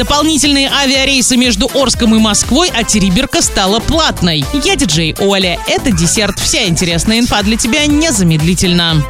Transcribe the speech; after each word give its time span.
Дополнительные 0.00 0.70
авиарейсы 0.70 1.36
между 1.36 1.70
Орском 1.74 2.14
и 2.14 2.18
Москвой, 2.18 2.70
а 2.74 2.84
Териберка 2.84 3.42
стала 3.42 3.80
платной. 3.80 4.46
Я 4.64 4.74
диджей 4.74 5.14
Оля. 5.20 5.58
Это 5.68 5.92
десерт. 5.92 6.38
Вся 6.38 6.64
интересная 6.64 7.18
инфа 7.18 7.42
для 7.42 7.58
тебя 7.58 7.84
незамедлительно. 7.84 9.04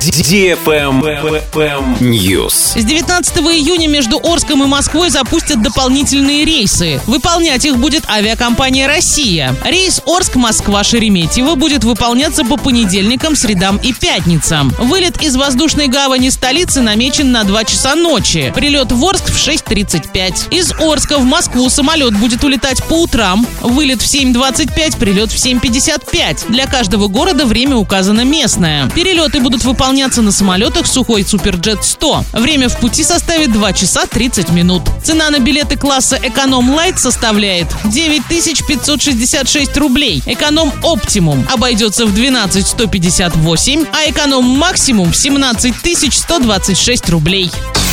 News. 2.01 2.77
С 2.77 2.85
19 2.85 3.37
июня 3.37 3.87
между 3.87 4.19
Орском 4.19 4.65
и 4.65 4.67
Москвой 4.67 5.11
запустят 5.11 5.63
дополнительные 5.63 6.45
рейсы. 6.45 7.01
Выполнять 7.07 7.65
их 7.65 7.77
будет 7.77 8.11
авиакомпания 8.11 8.89
«Россия». 8.89 9.55
Рейс 9.65 10.03
Орск-Москва-Шереметьево 10.05 11.55
будет 11.55 11.85
выполняться 11.85 12.45
по 12.45 12.57
понедельникам, 12.57 13.37
средам 13.37 13.77
и 13.77 13.93
пятницам. 13.93 14.75
Вылет 14.81 15.23
из 15.23 15.37
воздушной 15.37 15.87
гавани 15.87 16.31
столицы 16.31 16.81
намечен 16.81 17.31
на 17.31 17.45
2 17.45 17.65
часа 17.65 17.95
ночи. 17.95 18.53
Прилет 18.57 18.91
в 18.91 19.05
Орск 19.05 19.27
в 19.27 19.37
6.35. 19.37 20.53
Из 20.53 20.73
Орска 20.81 21.19
в 21.19 21.25
Москву 21.25 21.69
самолет 21.69 22.17
будет 22.19 22.43
улетать 22.45 22.83
по 22.85 22.95
утрам. 23.03 23.47
Вылет 23.61 24.01
в 24.01 24.07
7.25, 24.07 24.99
прилет 24.99 25.31
в 25.31 25.37
7.55. 25.37 26.51
Для 26.51 26.67
каждого 26.67 27.09
города 27.09 27.45
время 27.45 27.77
указано 27.77 28.23
местное. 28.23 28.89
Перелеты 28.91 29.41
будут 29.41 29.65
выполняться 29.65 30.23
на 30.23 30.33
самолетах 30.33 30.87
Сухой 30.87 31.25
Суперджет 31.25 31.85
100. 31.85 32.25
Время 32.33 32.69
в 32.69 32.79
пути 32.79 33.05
составит 33.05 33.53
2 33.53 33.73
часа 33.73 34.07
30 34.07 34.51
минут. 34.51 34.83
Цена 35.05 35.31
на 35.31 35.39
билеты 35.39 35.77
класса 35.77 36.19
Эконом 36.23 36.75
Лайт 36.75 36.99
составляет 36.99 37.69
9566 37.85 39.77
рублей. 39.77 40.23
Эконом 40.27 40.73
Оптимум 40.83 41.47
обойдется 41.51 42.07
в 42.07 42.15
12 42.15 42.67
158, 42.67 43.85
а 43.93 44.11
эконом 44.11 44.45
Максимум 44.45 45.13
в 45.13 45.17
17 45.17 45.75
126 46.13 47.09
рублей. 47.11 47.51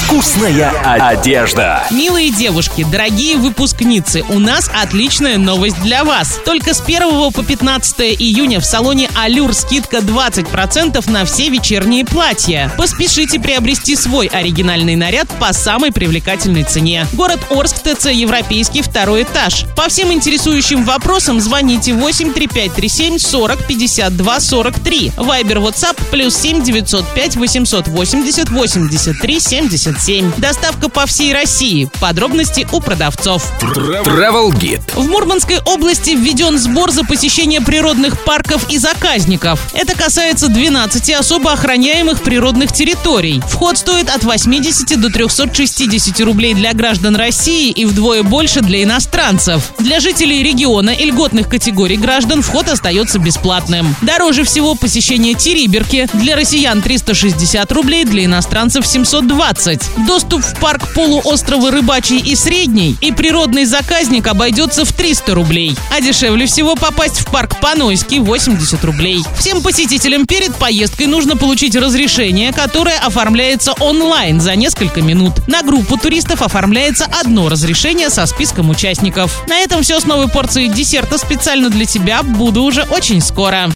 Вкусная 0.08 0.72
одежда. 0.84 1.86
Милые 1.92 2.32
девушки, 2.32 2.86
дорогие 2.90 3.36
выпускницы, 3.36 4.24
у 4.30 4.40
нас 4.40 4.72
отличная 4.74 5.38
новость 5.38 5.82
для 5.82 6.06
вас. 6.06 6.40
Только 6.46 6.74
с 6.74 6.80
1 6.80 7.34
по 7.34 7.44
15 7.44 8.00
июня 8.18 8.62
в 8.62 8.66
салоне 8.66 9.10
Алюр 9.18 9.54
скидка 9.54 9.98
20% 9.98 11.12
на 11.12 11.26
все 11.26 11.50
вечерние 11.50 12.06
платья. 12.06 12.72
Поспешите 12.78 13.38
приобрести 13.38 13.98
свой 13.98 14.28
оригинальный 14.28 14.96
наряд 14.96 15.28
по 15.42 15.52
самой 15.52 15.92
привлекательной 15.92 16.64
цене. 16.64 17.06
Город 17.12 17.42
Орск, 17.50 17.80
ТЦ 17.80 18.06
Европейский, 18.06 18.84
второй 18.84 19.24
этаж. 19.24 19.66
По 19.76 19.90
всем 19.90 20.14
интересующим 20.14 20.86
вопросам 20.86 21.42
звоните 21.42 21.92
83537 21.92 23.20
40 23.20 23.68
52 23.68 24.40
43. 24.40 25.12
Вайбер, 25.18 25.58
WhatsApp 25.58 26.00
плюс 26.12 26.34
7 26.38 26.64
905 26.64 27.36
880 27.36 28.50
83 28.50 29.40
70 29.42 29.97
7. 30.00 30.32
Доставка 30.38 30.90
по 30.90 31.06
всей 31.06 31.34
России. 31.34 31.90
Подробности 32.00 32.68
у 32.72 32.80
продавцов. 32.80 33.52
Travel 33.62 34.52
Guide. 34.52 34.82
В 34.96 35.08
Мурманской 35.08 35.60
области 35.60 36.12
введен 36.12 36.58
сбор 36.58 36.92
за 36.92 37.04
посещение 37.04 37.62
природных 37.62 38.24
парков 38.24 38.70
и 38.70 38.78
заказников. 38.78 39.60
Это 39.74 39.98
касается 39.98 40.48
12 40.48 41.12
особо 41.12 41.54
охраняемых 41.54 42.22
природных 42.22 42.72
территорий. 42.72 43.42
Вход 43.48 43.78
стоит 43.78 44.10
от 44.10 44.24
80 44.24 45.00
до 45.00 45.10
360 45.10 46.20
рублей 46.22 46.54
для 46.54 46.74
граждан 46.74 47.16
России 47.16 47.72
и 47.72 47.86
вдвое 47.86 48.24
больше 48.24 48.62
для 48.62 48.84
иностранцев. 48.84 49.72
Для 49.80 50.00
жителей 50.00 50.44
региона 50.44 50.92
и 50.92 51.06
льготных 51.06 51.50
категорий 51.50 51.98
граждан 51.98 52.42
вход 52.42 52.70
остается 52.70 53.20
бесплатным. 53.20 53.96
Дороже 54.02 54.44
всего 54.44 54.76
посещение 54.76 55.34
Териберки. 55.34 56.08
Для 56.14 56.36
россиян 56.36 56.82
360 56.82 57.72
рублей, 57.72 58.06
для 58.06 58.26
иностранцев 58.26 58.86
720. 58.86 59.87
Доступ 60.08 60.42
в 60.42 60.60
парк 60.60 60.94
полуострова 60.94 61.72
Рыбачий 61.72 62.20
и 62.20 62.36
Средний 62.36 62.96
и 63.02 63.12
природный 63.12 63.66
заказник 63.66 64.28
обойдется 64.28 64.86
в 64.86 64.94
300 64.94 65.34
рублей. 65.34 65.76
А 65.92 66.02
дешевле 66.02 66.46
всего 66.46 66.76
попасть 66.76 67.20
в 67.20 67.32
парк 67.32 67.60
Панойский 67.60 68.20
80 68.20 68.84
рублей. 68.86 69.24
Всем 69.38 69.62
посетителям 69.62 70.26
перед 70.26 70.56
поездкой 70.56 71.08
нужно 71.08 71.36
получить 71.36 71.76
разрешение, 71.76 72.54
которое 72.54 72.98
оформляется 73.00 73.74
онлайн 73.80 74.40
за 74.40 74.56
несколько 74.56 75.02
минут. 75.02 75.34
На 75.48 75.64
группу 75.64 75.98
туристов 75.98 76.42
оформляется 76.42 77.06
одно 77.06 77.50
разрешение 77.50 78.10
со 78.10 78.26
списком 78.26 78.70
участников. 78.70 79.44
На 79.48 79.60
этом 79.60 79.84
все 79.84 80.00
с 80.00 80.06
новой 80.06 80.28
порцией 80.28 80.70
десерта 80.70 81.18
специально 81.18 81.70
для 81.70 81.86
тебя. 81.86 82.24
Буду 82.24 82.64
уже 82.64 82.84
очень 82.84 83.22
скоро. 83.22 83.66